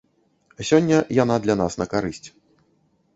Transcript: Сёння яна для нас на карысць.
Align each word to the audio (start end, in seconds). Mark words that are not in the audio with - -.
Сёння 0.69 0.97
яна 1.23 1.35
для 1.43 1.55
нас 1.61 1.73
на 1.83 1.87
карысць. 1.93 2.27